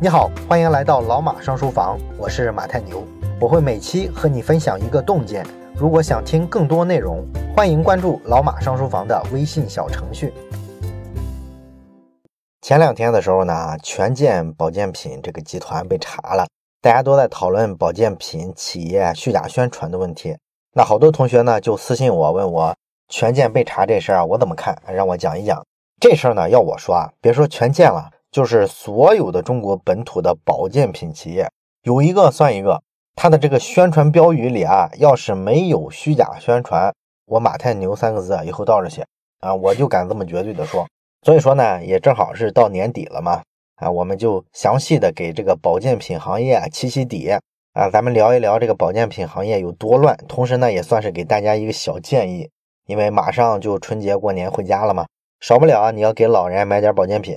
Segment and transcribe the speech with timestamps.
[0.00, 3.02] 你好，欢迎来到老马上书房，我是马太牛，
[3.40, 5.44] 我会每期和你分享一个洞见。
[5.74, 10.32] 如果想听更多内容，欢迎关注老马上书房的微信小程序。
[12.62, 16.46] 前两天的时候呢，权健保健品这个集团被查了，
[16.80, 20.36] 大家都在讨论保健品企业虚假宣传的问题。
[20.74, 22.72] 那好多同学呢就私信我问我，
[23.08, 24.80] 权健被查这事儿啊我怎么看？
[24.86, 25.60] 让我讲一讲
[26.00, 26.48] 这事儿呢。
[26.48, 28.08] 要我说啊，别说权健了。
[28.30, 31.50] 就是所有的中国本土的保健品企业，
[31.82, 32.82] 有一个算一个，
[33.16, 36.94] 它的这个宣传标语里啊，要是没有虚假宣传，
[37.26, 39.06] 我马太牛三个字啊以后倒着写
[39.40, 40.86] 啊，我就敢这么绝对的说。
[41.22, 43.42] 所以说呢，也正好是到年底了嘛，
[43.76, 47.30] 啊，我们就详细的给这个保健品行业起起底
[47.72, 52.50] 啊，咱们聊一聊这个保健品行业有多乱，同时呢，也算是给大家一个小建议，
[52.86, 55.06] 因为马上就春节过年回家了嘛，
[55.40, 57.36] 少不了啊，你要给老人买点保健品。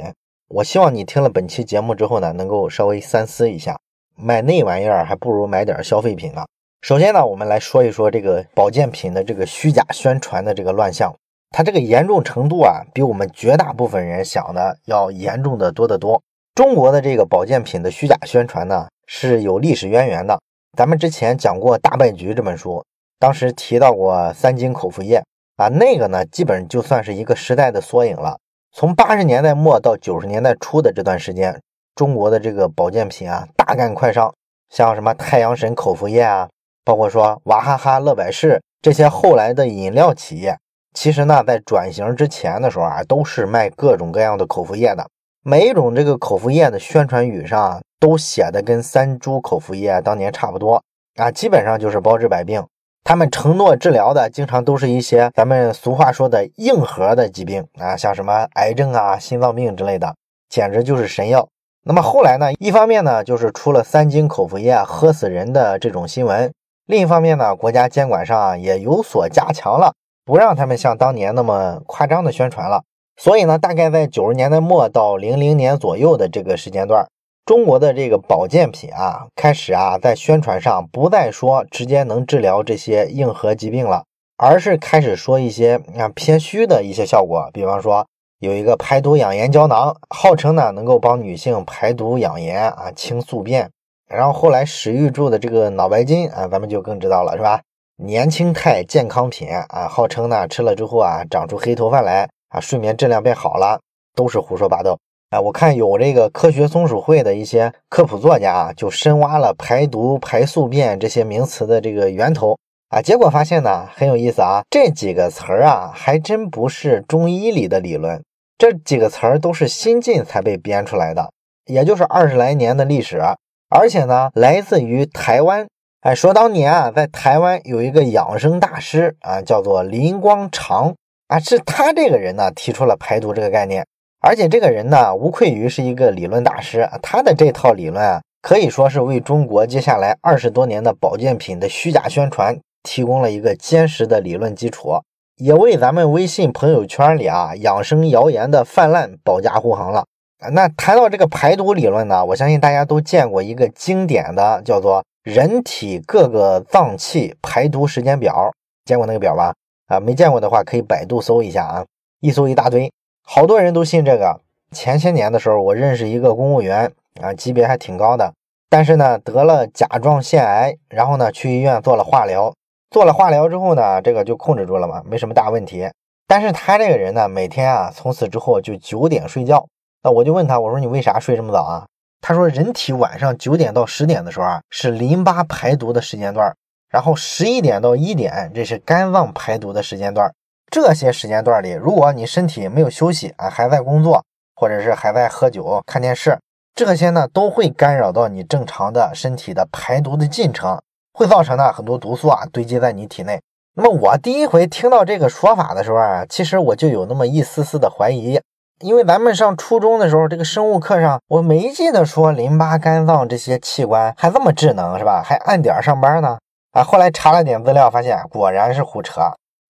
[0.53, 3.79] 我希望你听了本期节目之后呢，能够稍微三思一下，
[4.17, 6.45] 买那玩意儿还不如买点消费品呢。
[6.81, 11.15] 首先呢，我们来说一说这个保健品的这个虚假宣传的这个乱象，
[11.51, 16.21] 它这个严重程度啊，比我们绝大部分人想的要严重的多得多。
[16.53, 20.37] 中国的这个保健品的虚假宣传呢，是有历史渊源的。
[20.77, 22.83] 咱们之前讲过《大败局》这本书，
[23.17, 25.23] 当时提到过三金口服液
[25.55, 28.37] 啊，那个呢，基本就算是一个时代的缩影了。
[28.73, 31.61] 从八十年代末到九十年代初的这段时间，
[31.93, 34.33] 中国的这个保健品啊大干快上，
[34.69, 36.49] 像什么太阳神口服液啊，
[36.85, 40.57] 包括说娃哈哈、乐百氏这些后来的饮料企业，
[40.93, 45.05] 其实呢在转型之前的时候啊，都是卖各种各样的口服液的。
[45.43, 50.81] 每一种这个口服液的宣传语上都写的跟三株口服液当年差不多
[51.15, 52.65] 啊，基本上就是包治百病。
[53.03, 60.15] 他们承诺治疗的，经常都是一些咱们俗话说的硬核的疾病啊，像什么癌症啊、心脏病之类的，
[60.49, 61.47] 简直就是神药。
[61.83, 66.49] 那么后来呢，一方面呢，就是出了三金口服液喝死人的这种新闻；
[66.85, 72.83] 另一方面呢，国家监管上也有所加强了，不让他们像当年那么夸张的宣传了。
[73.17, 77.07] 所以呢，大概在九十年代末到零零年左右的这个时间段。
[77.45, 84.03] 中国的这个保健品啊，开始啊，在宣传上不再说直接能治疗这些硬核疾病了，
[84.37, 87.49] 而是开始说一些啊偏虚的一些效果。
[87.51, 88.05] 比方说，
[88.39, 93.71] 有一个排毒养颜胶囊，号称呢能够帮女性排毒养颜啊，清宿便。
[94.07, 97.61] 然后后来史玉柱的这个脑白金啊，咱们就更知道了，是吧？
[97.97, 103.79] 年轻态健康品啊，号称呢吃了之后啊，长出黑头发来啊，睡眠质量变好了，
[104.15, 104.97] 都是胡说八道。
[105.31, 112.57] 哎，我看有这个科学松鼠会的一些科普作家啊，就深挖了排毒、排宿便这些名词的这个源头
[112.89, 118.21] 啊，结果发现呢很有意思啊，这几个词儿啊还真不是中医里的理论，
[118.57, 121.31] 这几个词儿都是新近才被编出来的，
[121.65, 123.21] 也就是二十来年的历史，
[123.69, 125.65] 而且呢来自于台湾。
[126.01, 130.93] 哎，说当年啊，在台湾有一个养生大师啊，叫做林光常
[131.29, 133.85] 啊，是他这个人呢提出了排毒这个概念。
[134.23, 136.87] 而且这个人呢，无愧于是一个理论大师。
[137.01, 145.01] 他的这套理论啊，可以说是为中国接下来二十多年的保健品的虚假宣传提供了一个坚实的理论基础，
[145.37, 150.05] 也为咱们微信朋友圈里啊养生谣言的泛滥保驾护航了。
[150.51, 158.51] 那谈到这个排毒理论呢，我相信大家都见过一个经典的叫做人体各个脏器排毒时间表，
[158.85, 159.55] 见过那个表吧？
[159.87, 161.85] 啊，没见过的话可以百度搜一下啊，
[162.19, 162.91] 一搜一大堆。
[163.33, 164.41] 好多人都信这个。
[164.73, 168.33] 前些年的时候，我认识一个公务员啊，级别还挺高的，
[168.69, 172.53] 但是呢得了甲状腺癌，然后呢去医院做了化疗，
[172.89, 175.89] 做了化疗之后呢，这个就控制住了嘛，没什么大问题。
[176.27, 179.65] 但是他这个人呢，每天啊从此之后就九点睡觉。
[180.03, 181.85] 那我就问他，我说你为啥睡这么早啊？
[182.19, 186.53] 他说人体晚上九点到十点的时候啊是淋巴排毒的时间段，
[186.89, 190.29] 然后十一点到一点这是肝脏排毒的时间段。
[190.71, 194.23] 这些时间段里，如果你身体没有休息啊，还在工作，
[194.55, 196.39] 或者是还在喝酒、看电视，
[196.73, 200.81] 这些呢都会干扰到你正常的身体的排毒的进程，
[201.11, 203.41] 会造成呢很多毒素啊堆积在你体内。
[203.75, 208.39] 那么我第一回听到这个说法的时候啊，其实我就有那么一丝丝的怀疑，
[208.79, 215.21] 因为咱们上初中的时候，这个生物课上我没记得说淋巴、肝脏这些器官还这么智能是吧？
[215.21, 216.37] 还按点上班呢？
[216.71, 219.21] 啊，后来查了点资料，发现果然是胡扯。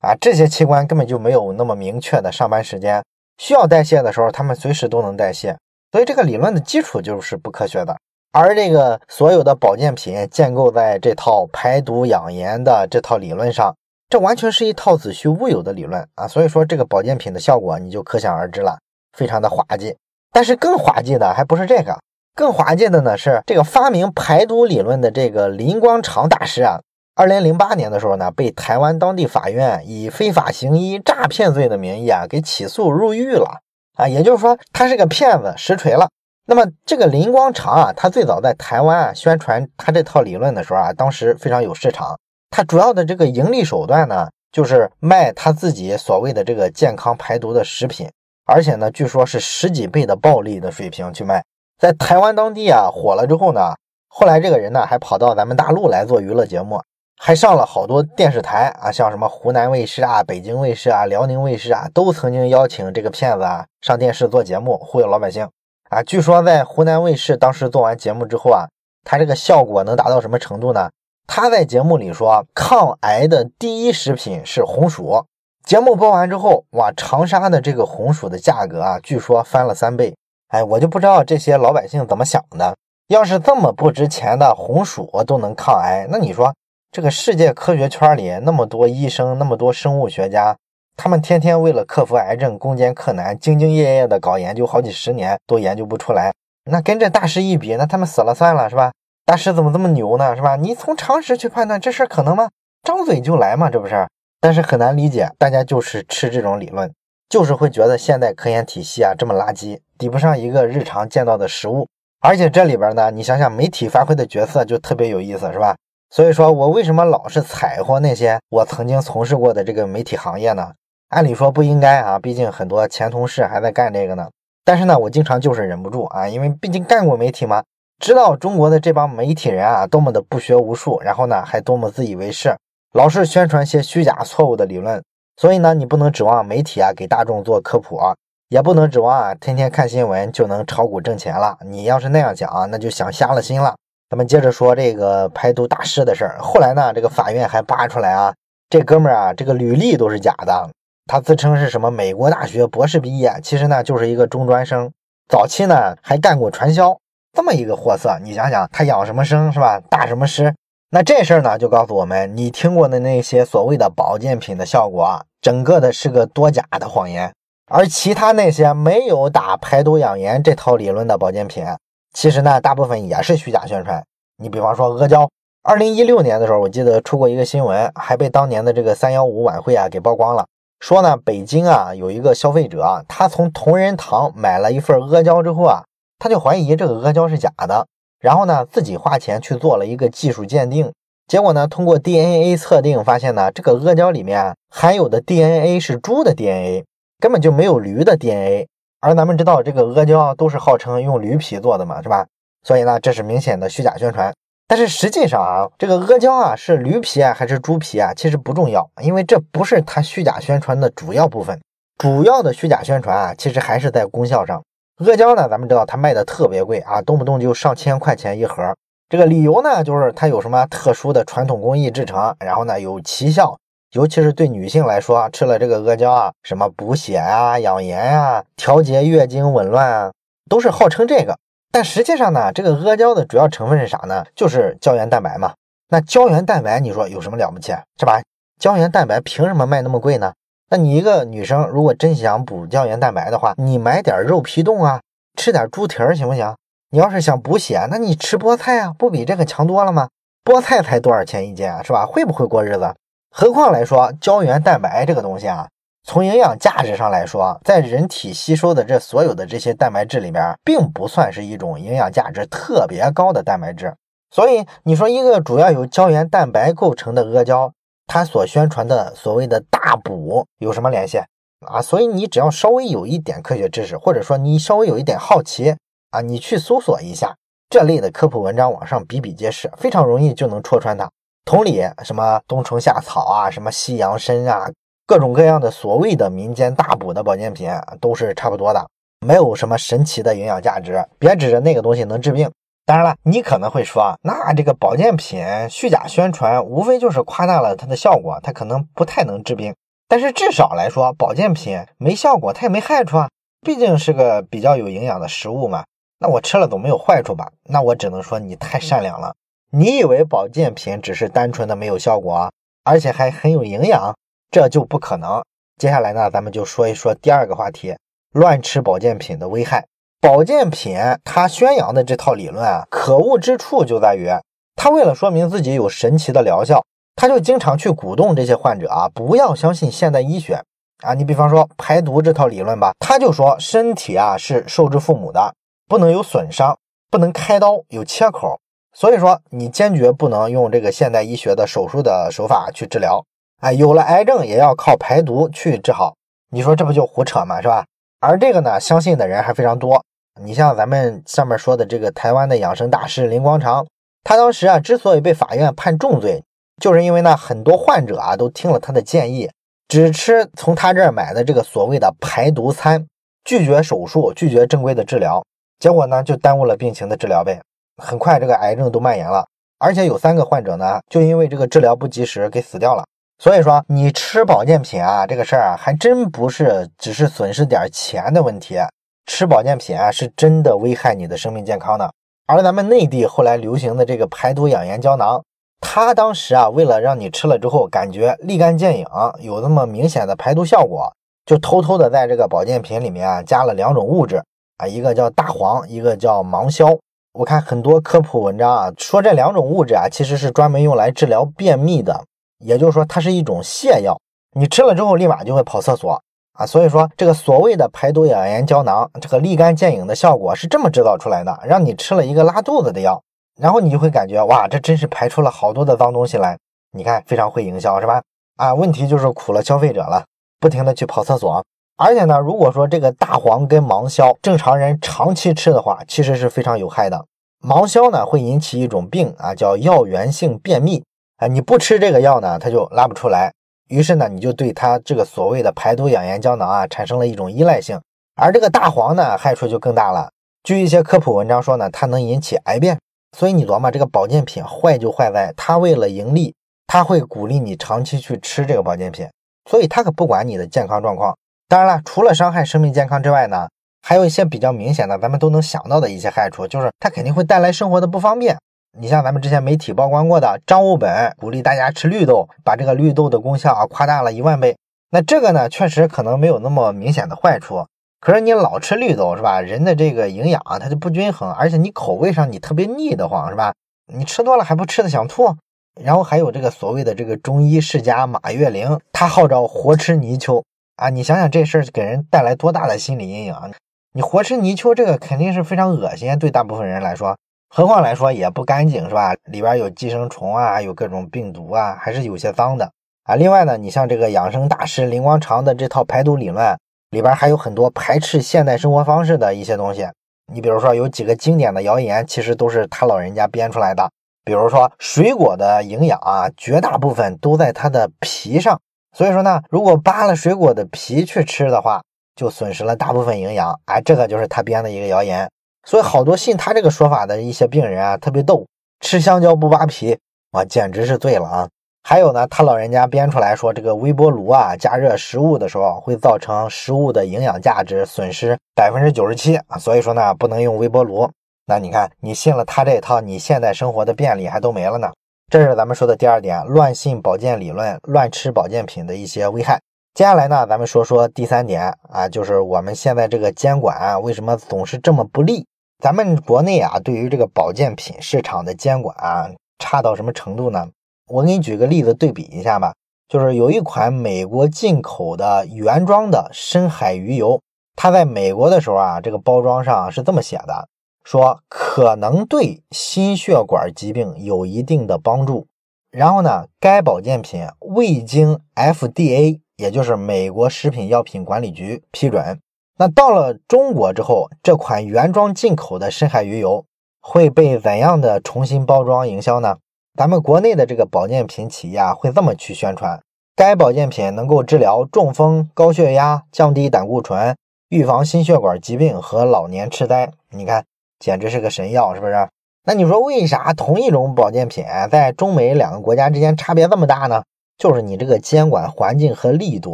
[0.01, 3.03] 啊，这些器官根本就没有那么明确的上班时间，
[3.37, 5.55] 需要代谢的时候，他们随时都能代谢，
[5.91, 7.95] 所以这个理论的基础就是不科学的。
[8.33, 13.75] 而这个所有的保健品建构在这套排毒养颜的这套理论上，
[14.09, 16.27] 这完全是一套子虚乌有的理论啊！
[16.27, 18.79] 所以说这个保健品的效果你就可想而知了，
[19.17, 19.95] 非常的滑稽。
[20.31, 21.99] 但是更滑稽的还不是这个，
[22.33, 26.79] 更滑稽的呢是，这个发明排毒理论的这个林光常大师啊，
[27.13, 33.61] 二零零八年的时候呢，被台湾当地法院以非法行医、诈骗罪的名义啊，给起诉入狱了
[33.97, 34.07] 啊。
[34.07, 36.09] 也就是说，他是个骗子，实锤了。
[36.47, 42.17] 那么这个林光常啊，他最早在台湾啊宣传他这套理论的时候啊，当时非常有市场。
[42.49, 48.09] 他主要的这个盈利手段呢，就是卖他自己所谓的这个健康排毒的食品，
[48.45, 51.43] 而且呢，据说是十几倍的暴利的水平去卖，
[51.77, 53.75] 在台湾当地啊火了之后呢，
[54.07, 56.81] 后来这个人呢还跑到咱们大陆来做娱乐节目，
[57.23, 65.47] 还上了好多电视台啊，像什么湖南卫视啊、北京卫视啊、辽宁卫视啊，都曾经邀请这个骗子啊上电视做节目忽悠老百姓
[65.91, 66.01] 啊。
[66.01, 68.65] 据说在湖南卫视当时做完节目之后啊，
[69.05, 70.89] 他这个效果能达到什么程度呢？
[71.27, 75.23] 他在节目里说，抗癌的第一食品是红薯。
[75.63, 80.15] 节目播完之后，哇，长沙的这个红薯的价格啊，据说翻了三倍。
[80.47, 82.75] 哎，我就不知道这些老百姓怎么想的。
[83.09, 86.51] 要是这么不值钱的红薯都能抗癌，那你说
[86.93, 90.57] 这个世界科学圈里那么多医生，那么多生物学家，
[90.97, 96.33] 他们天天为了克服癌症攻坚克难，兢兢业业的搞研究，好几十年都研究不出来。
[96.69, 98.91] 那跟这大师一比，那他们死了算了，是吧？
[99.25, 100.35] 大师怎么这么牛呢？
[100.35, 100.57] 是吧？
[100.57, 102.49] 你从常识去判断这事儿可能吗？
[102.83, 104.05] 张嘴就来嘛，这不是？
[104.41, 106.93] 但是很难理解，大家就是吃这种理论，
[107.29, 111.87] 就是会觉得现代科研体系啊这么垃圾，抵不上一个日常见到的食物。
[112.19, 115.77] 而且这里边呢，你想想媒体发挥的角色就特别有意思，是吧？
[116.13, 120.73] 所以说我为什么老是踩和那些我曾经从事过的这个媒体行业呢？
[121.07, 124.27] 按理说不应该啊，毕竟很多前同事还在干这个呢。
[124.65, 127.63] 但是呢，我经常就是忍不住啊，因为毕竟干过媒体嘛。
[127.97, 132.57] 知道中国的这帮媒体人啊，多么的不学无术，然后呢，还多么自以为是，
[132.93, 135.01] 老是宣传些虚假错误的理论。
[135.37, 138.13] 所以呢，你不能指望媒体啊给大众做科普啊，
[138.49, 141.57] 也不能指望啊天天看新闻就能炒股挣钱了。
[141.65, 143.75] 你要是那样讲啊，那就想瞎了心了。
[144.11, 146.37] 咱们接着说这个排毒大师的事儿。
[146.41, 148.33] 后来呢，这个法院还扒出来啊，
[148.69, 150.69] 这哥们儿啊，这个履历都是假的。
[151.07, 154.91] 他自称是什么美国大学博士毕业，其实呢就是一个中专生。
[155.29, 156.97] 早期呢还干过传销。
[157.31, 159.79] 这么一个货色，你想想，他养什么生是吧？
[159.89, 160.53] 大什么师？
[160.89, 167.31] 那这事儿呢，就告诉我们，你听过的那些所谓的保健品的效果，整个的是个多假的谎言。
[167.71, 171.63] 而其他那些没有打排毒养颜这套理论的保健品，
[172.13, 174.03] 其实呢，大部分也是虚假宣传。
[174.37, 175.29] 你比方说阿胶，
[175.63, 180.45] 二零一六年的时候，我记得出过一个新闻，还被当年的这个三幺五晚会啊给曝光了，
[180.79, 185.83] 说呢，北京啊有一个消费者，他从同仁堂买了一份阿胶之后啊。
[186.23, 187.87] 他就怀疑这个阿胶是假的，
[188.19, 190.93] 然后呢，自己花钱去做了一个技术鉴定，
[191.27, 196.85] 结果呢，通过 DNA 测定发现呢，这个阿胶里面含有的 DNA 是猪的 DNA，
[197.19, 198.67] 根本就没有驴的 DNA。
[199.01, 202.25] 而咱们知道这个阿胶都是号称用驴皮做的嘛，是吧？
[202.63, 204.31] 所以呢，这是明显的虚假宣传。
[204.67, 211.59] 但是实际上啊，这个阿胶啊是驴皮啊还是猪皮啊，其实不重要，因为这不是它虚假宣传的主要部分。
[211.97, 214.63] 主要的虚假宣传啊，其实还是在功效上。
[214.97, 218.75] 阿胶呢，咱们知道它卖的特别贵啊，动不动就上千块钱一盒。
[219.09, 223.57] 这个理由呢，就是它有什么特殊的传统工艺制成，然后呢有奇效，
[223.93, 230.11] 尤其是对女性来说，吃了这个阿胶啊，什么补血啊、养颜啊、调节月经紊乱啊，
[230.49, 231.37] 都是号称这个。
[231.73, 234.25] 但实际上呢，这个阿胶的主要成分是啥呢？
[234.33, 235.53] 就是胶原蛋白嘛。
[235.89, 238.21] 那胶原蛋白，你说有什么了不起，是吧？
[238.59, 240.33] 胶原蛋白凭什么卖那么贵呢？
[240.69, 245.01] 那你一个女生，如果真想补胶原蛋白的话，你买点肉皮冻啊，
[245.37, 246.55] 吃点猪蹄儿行不行？
[246.91, 250.07] 你要是想补血，那你吃菠菜啊，不比这个强多了吗？
[250.45, 252.05] 菠菜才多少钱一斤啊，是吧？
[252.05, 252.95] 会不会过日子？
[253.31, 255.67] 何况来说，胶原蛋白这个东西啊，
[256.03, 263.95] 从营养价值上来说，在人体吸收的这所有的这些蛋白质里边，并不算是一种营养价值特别高的蛋白质。
[264.29, 267.71] 所以你说一个主要由胶原蛋白构成的阿胶。
[268.07, 271.17] 它所宣传的所谓的大补有什么联系
[271.65, 271.81] 啊？
[271.81, 275.77] 所以你只要稍微有一点科学知识，或者说你稍微有一点好奇
[276.09, 277.33] 啊，你去搜索一下
[277.69, 281.09] 这类的科普文章，网上比比皆是，非常容易就能戳穿它。
[281.43, 284.69] 同理，什么冬虫夏草啊，什么西洋参啊，
[285.05, 287.69] 各种各样的所谓的民间大补的保健品
[287.99, 288.87] 都是差不多的，
[289.25, 291.03] 没有什么神奇的营养价值。
[291.19, 292.49] 别指着那个东西能治病。
[292.85, 299.73] 当然了，你可能会说，那这个保健品虚假宣传，无非就是夸大了它的效果，它可能不太能治病。
[300.07, 303.29] 但是至少来说，保健品没效果，它也没害处啊，
[303.61, 305.85] 毕竟是个比较有营养的食物嘛。
[306.19, 307.51] 那我吃了总没有坏处吧？
[307.63, 309.33] 那我只能说你太善良了。
[309.73, 312.51] 你以为保健品只是单纯的没有效果，
[312.83, 314.13] 而且还很有营养？
[314.51, 315.41] 这就不可能。
[315.77, 317.95] 接下来呢，咱们就说一说第二个话题：
[318.33, 319.85] 乱吃保健品的危害。
[320.19, 324.29] 保健品它宣扬的这套理论啊，可恶之处就在于，
[324.75, 326.83] 他为了说明自己有神奇的疗效，
[327.15, 330.61] 他就经常去鼓动这些患者啊，不要相信现代医学
[331.01, 331.13] 啊。
[331.13, 335.55] 你比方说排毒这套理论吧，他就说身体啊是受之父母的，
[335.87, 336.77] 不能有损伤，
[337.09, 338.59] 不能开刀有切口，
[338.93, 343.23] 所以说你坚决不能用这个现代医学的手术的手法去治疗。
[343.61, 346.15] 哎，有了癌症也要靠排毒去治好，
[346.49, 347.61] 你说这不就胡扯吗？
[347.61, 347.85] 是吧？
[348.19, 350.03] 而这个呢，相信的人还非常多。
[350.41, 353.85] 你像咱们上面说的这个台湾的养生大师林光常，
[354.23, 356.43] 他当时啊之所以被法院判重罪，
[356.81, 359.49] 就是因为呢很多患者啊都听了他的建议，
[359.87, 363.05] 只吃从他这儿买的这个所谓的排毒餐，
[363.43, 365.43] 拒绝手术，拒绝正规的治疗，
[365.79, 367.61] 结果呢就耽误了病情的治疗呗。
[368.01, 369.45] 很快这个癌症都蔓延了，
[369.77, 373.05] 而且有三个患者呢就因为这个治疗不及时给死掉了。
[373.39, 378.77] 所以说，你吃保健品啊，这个事儿啊，还真不是只是损失点钱的问题。
[379.25, 382.11] 吃保健品啊，是真的危害你的生命健康的。
[382.45, 385.43] 而咱们内地后来流行的这个排毒养颜胶囊，
[385.79, 389.07] 它当时啊，为了让你吃了之后感觉立竿见影，
[389.39, 391.11] 有那么明显的排毒效果，
[391.43, 394.43] 就偷偷的在这个保健品里面啊加了两种物质
[394.77, 396.95] 啊，一个叫大黄，一个叫芒硝。
[397.33, 402.25] 我看很多科普文章啊，说这两种物质啊，其实是专门用来治疗便秘的。
[402.59, 404.19] 也就是说，它是一种泻药，
[404.51, 406.21] 你吃了之后立马就会跑厕所
[406.53, 406.65] 啊。
[406.65, 413.23] 所以说，这个所谓的排毒养颜胶囊，这个立竿见影的效果是这么制造出来的，让你吃了一个拉肚子的药，
[413.59, 416.57] 然后你就会感觉哇，这真是排出了好多的脏东西来。
[416.91, 418.21] 你看，非常会营销是吧？
[418.57, 420.25] 啊，问题就是苦了消费者了，
[420.59, 421.63] 不停的去跑厕所。
[422.03, 427.25] 而且呢，如果说这个大黄跟芒硝，正常人长期吃的话，其实是非常有害的。
[427.59, 431.03] 芒硝呢，会引起一种病啊，叫药源性便秘。
[431.37, 433.53] 啊，你不吃这个药呢，它就拉不出来。
[433.87, 438.01] 于是呢，你就对它这个所谓的排毒养颜胶囊啊，产生了一种依赖性。
[438.35, 440.31] 而这个大黄呢，害处就更大了。
[440.63, 442.97] 据一些科普文章说呢，它能引起癌变。
[443.37, 446.55] 所以你琢磨，这个保健品坏就坏在它为了盈利，
[446.87, 449.27] 它会鼓励你长期去吃这个保健品。
[449.69, 451.37] 所以它可不管你的健康状况。
[451.71, 453.69] 当然了，除了伤害生命健康之外呢，
[454.01, 458.57] 还有一些比较明显的，咱们都能想到的一些害处，就是它肯定会带来生活的不方便。
[458.99, 464.75] 你像咱们之前媒体曝光过的张悟本鼓励大家吃绿豆，把这个绿豆的功效啊夸大了一万倍。
[465.11, 467.85] 那这个呢，确实可能没有那么明显的坏处。
[468.19, 469.61] 可是你老吃绿豆是吧？
[469.61, 473.73] 人的这个营养啊，它就不均衡，而且你口味上你特别腻得慌是吧？
[474.13, 475.55] 你吃多了还不吃的想吐。
[476.03, 480.61] 然后还有这个所谓的这个中医世家马月玲，他号召活吃泥鳅
[481.01, 481.09] 啊！
[481.09, 483.71] 你想想这事儿给人带来多大的心理阴影啊！
[484.13, 487.35] 你活吃泥鳅这个肯定是非常恶心，对大部分人来说。
[487.69, 489.33] 何况来说也不干净是吧？
[489.45, 492.91] 里边有寄生虫啊，有各种病毒啊，还是有些脏的
[493.23, 493.33] 啊。
[493.33, 496.77] 另外呢，你像这个养生大师林光常的这套排毒理论
[497.09, 500.07] 里边还有很多排斥现代生活方式的一些东西。
[500.53, 504.07] 你比如说有几个经典的谣言，其实都是他老人家编出来的。
[504.45, 508.79] 比如说水果的营养啊，绝大部分都在它的皮上，
[509.15, 512.01] 所以说呢，如果扒了水果的皮去吃的话，
[512.35, 513.77] 就损失了大部分营养。
[513.85, 515.49] 哎，这个就是他编的一个谣言。
[515.85, 518.65] 所以好多信他这个说法的一些病人啊，特别逗，
[518.99, 520.17] 吃香蕉不扒皮，
[520.51, 521.67] 哇，简直是醉了啊！
[522.03, 531.29] 还有呢，他老人家编出来说，这个微波炉啊，加热食物的时候会造成食物的营养价值损失百分之九十七啊，所以说呢，不能用微波炉。
[531.65, 535.11] 那你看，你信了他这一套，你现在生活的便利还都没了呢。
[535.51, 539.81] 这是咱们说的第二点，乱信保健理论，乱吃保健品的一些危害。
[540.13, 545.67] 接下来呢，咱们说说第三点啊，就是我们现在这个监管为什么总是这么不利？
[546.01, 550.87] 咱们国内啊，对于这个保健品市场的监管啊，差到什么程度呢？
[551.27, 552.93] 我给你举个例子对比一下吧。
[553.27, 557.59] 就是有一款美国进口的原装的深海鱼油，
[557.97, 560.87] 它在美国的时候啊，这个包装上是这么写的，
[561.31, 565.65] 说可能对心血管疾病有一定的帮助。
[566.11, 572.59] 然后呢，该保健品未经 FDA，也就是美国食品药品管理局批准。
[572.97, 576.83] 那到了中国之后，这款原装进口的深海鱼油
[577.21, 579.77] 会被怎样的重新包装营销呢？
[580.17, 583.23] 咱们国内的这个保健品企业啊，会这么去宣传：
[583.55, 587.55] 该保健品能够治疗中风、高血压、降低胆固醇、
[587.87, 590.29] 预防心血管疾病和老年痴呆。
[590.49, 590.83] 你看，
[591.21, 592.49] 简直是个神药，是不是？
[592.83, 597.43] 那你说为啥同一种保健品在中美两个国家之间差别这么大呢？
[597.77, 599.93] 就是你这个监管环境和力度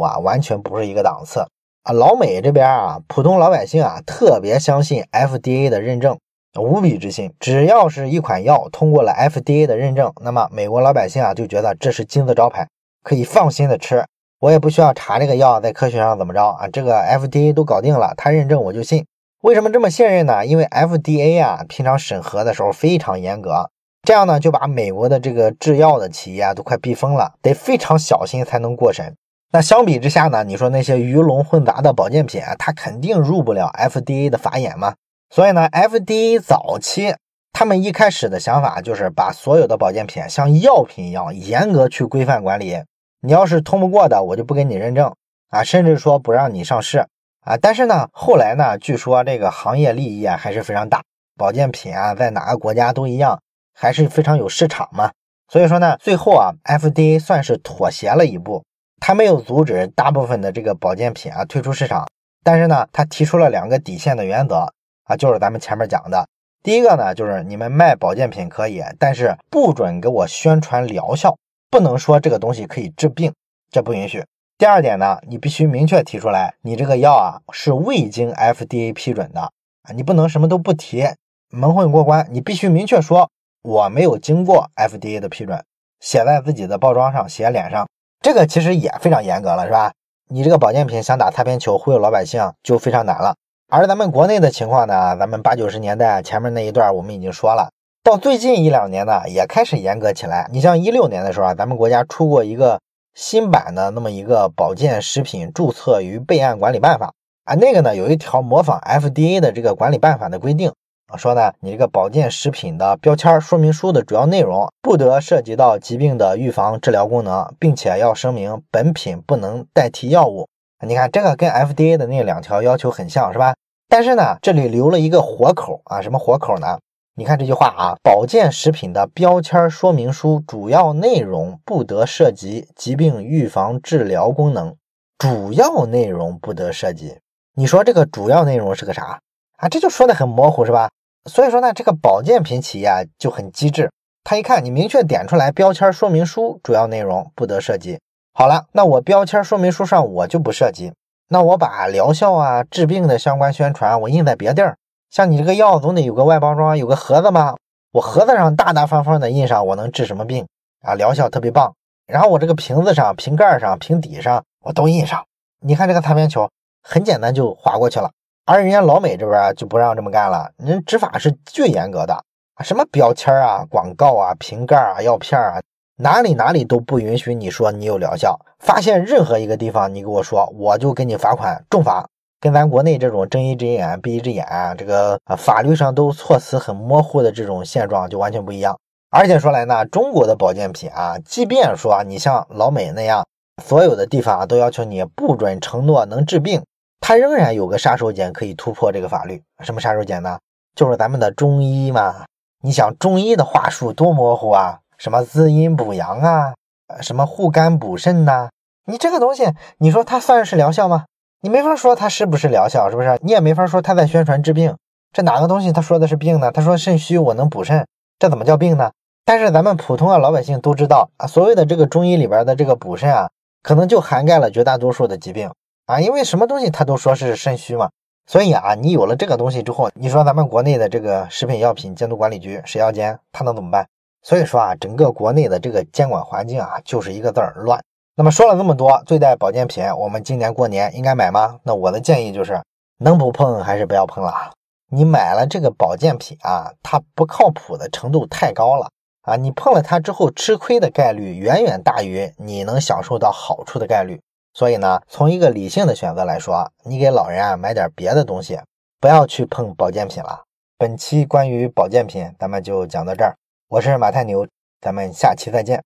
[0.00, 1.40] 啊，完全不是一个档次。
[1.82, 6.18] 啊，老美这边啊，普通老百姓啊，特别相信 FDA 的认证，
[6.58, 7.32] 无比之信。
[7.38, 12.66] 只要是一款药通过了 FDA 的认证，那么美国老百姓啊就觉得这是金字招牌，
[13.02, 14.04] 可以放心的吃。
[14.40, 19.04] 我也不需要查这个药在科学上怎么着啊，这个 FDA 都搞定了，他认证我就信。
[19.42, 20.44] 为什么这么信任呢？
[20.44, 23.70] 因为 FDA 啊，平常审核的时候非常严格，
[24.02, 29.14] 这样呢就把美国的这个制药的企业啊都快逼疯了，得非常小心才能过审。
[29.52, 34.94] 那相比之下呢，你说那些鱼龙混杂的保健品啊，它肯定入不了 FDA 的法眼嘛。
[35.30, 37.14] 所以呢，FDA 早期
[37.52, 42.76] 他们一开始的想法就是把所有的保健品像药品一样严格去规范管理。
[43.20, 45.14] 你要是通不过的，我就不给你认证
[45.50, 47.06] 啊，甚至说不让你上市
[47.48, 47.56] 啊。
[47.56, 51.02] 但是呢，后来呢，据说这个行业利益啊还是非常大，
[51.36, 53.40] 保健品啊在哪个国家都一样，
[53.72, 55.10] 还是非常有市场嘛。
[55.48, 58.62] 所以说呢，最后啊，FDA 算是妥协了一步，
[59.00, 62.06] 他没有阻止大部分的这个保健品啊退出市场，
[62.44, 64.68] 但是呢，他提出了两个底线的原则
[65.04, 66.28] 啊，就是咱们前面讲的，
[66.62, 71.34] 第一个呢，就是你们卖保健品可以，但是不准给我宣传疗效。
[71.70, 73.30] 不能说这个东西可以治病，
[73.70, 74.24] 这不允许。
[74.58, 81.06] 第二点呢，你必须明确提出来，你这个药啊是未经 FDA 批准的啊，你不能什么都不提，
[81.48, 82.26] 蒙混过关。
[82.32, 83.30] 你必须明确说，
[83.62, 85.64] 我没有经过 FDA 的批准，
[86.00, 87.86] 写在自己的包装上，写脸上。
[88.20, 89.92] 这个其实也非常严格了，是吧？
[90.28, 93.36] 你这个保健品想打擦边球忽悠老百姓就非常难了。
[93.68, 97.70] 而咱们国内的情况呢，咱们八九十年代前面那一段我们已经说了。
[98.02, 100.48] 到最近一两年呢，也开始严格起来。
[100.50, 102.80] 你像一六年的时候啊，咱们国家出过一个
[103.20, 107.12] 新版的那么一个保健食品注册与备案管理办法
[107.46, 110.72] 啊，那个呢有一条模仿 FDA 的这个管理办法的规定
[111.08, 120.46] 啊，说呢你这个保健食品的标签说明书的主要内容不得涉及到疾病的预防治疗功能，并且要声明本品不能代替药物。
[120.86, 123.56] 你看这个跟 FDA 的那两条要求很像是吧？
[123.88, 126.78] 但是呢，这里留了一个活口啊，什么活口呢？
[127.18, 134.76] 你看这句话啊，保健食品的标签说明书主要内容不得涉及疾病预防治疗功能。
[135.18, 137.18] 主要内容不得涉及，
[137.56, 139.18] 你说这个主要内容是个啥
[139.56, 139.68] 啊？
[139.68, 140.90] 这就说的很模糊是吧？
[141.28, 143.90] 所以说呢，这个保健品企业就很机智，
[144.22, 147.98] 他一看你明确点出来标签说明书主要内容不得涉及，
[148.32, 150.92] 好了，那我标签说明书上我就不涉及，
[151.30, 154.77] 那我把疗效啊、治病的相关宣传我印在别地儿。
[155.10, 157.56] 像你这个药总得有个外包装，有个盒子吗？
[157.92, 160.46] 我盒子上大大方方的印上我能治什么病
[160.82, 161.74] 啊，疗效特别棒。
[162.06, 165.24] 然后我这个瓶子上、瓶盖上、瓶底上我都印上。
[165.60, 166.48] 你看这个擦边球
[166.82, 168.10] 很简单就划过去了，
[168.44, 172.14] 而人家老美这边就不让这么干了，人执法是最严格的
[172.54, 175.60] 啊，什么标签啊、广告啊、瓶盖啊、药片啊，
[175.96, 178.38] 哪里哪里都不允许你说你有疗效。
[178.58, 182.08] 发现任何一个地方你给我说，我就给你罚款，重罚。
[182.40, 184.46] 跟咱国内这种睁一只眼闭一只眼，
[184.78, 188.78] 这个法律上都措辞很模糊的这种现状就完全不一样。
[189.10, 193.26] 而且说来呢，中国的保健品啊，即便说你像老美那样，
[193.62, 196.62] 所有的地方都要求你不准承诺能治病，
[197.00, 199.42] 它仍然有个杀手锏可以突破这个法律。
[199.64, 200.38] 什么杀手锏呢？
[200.76, 202.24] 就是咱们的中医嘛。
[202.62, 206.54] 你想中医的话术多模糊啊，什么滋阴补阳啊，
[207.00, 208.50] 什么护肝补肾呐，
[208.86, 211.06] 你这个东西，你说它算是疗效吗？
[211.40, 213.16] 你没法说它是不是疗效，是不是？
[213.22, 214.76] 你也没法说他在宣传治病，
[215.12, 216.50] 这哪个东西他说的是病呢？
[216.50, 217.86] 他说肾虚我能补肾，
[218.18, 218.90] 这怎么叫病呢？
[219.24, 223.30] 但是咱们普通的老百姓都知道啊，所谓的这个中医里边的这个补肾啊，
[223.62, 225.52] 可能就涵盖了绝大多数的疾病
[225.86, 227.90] 啊，因为什么东西他都说是肾虚嘛。
[228.26, 233.86] 所以啊，你有了这个东西之后，你说咱们国内的这个食品药品监督管理局食药监他能怎么办？
[234.22, 237.80] 所以说啊，整个国内的这个监管环境啊，就是一个字儿乱。
[238.18, 241.60] 那么说了这么多，对待保健品，我们今年过年应该买吗？
[241.62, 242.60] 那我的建议就是，
[242.98, 244.50] 能不碰还是不要碰了。
[244.90, 248.90] 你买了这个保健品啊，它不靠谱的程度太高了
[249.22, 249.36] 啊！
[249.36, 254.20] 你碰了它之后吃亏的概率远远大于你能享受到好处的概率。
[254.52, 258.58] 所以呢，从一个理性的选择来说，你给老人啊买点别的东西，
[259.00, 260.42] 不要去碰保健品了。
[260.76, 263.36] 本期关于保健品，咱们就讲到这儿。
[263.68, 264.44] 我是马太牛，
[264.80, 265.76] 咱们下期再见。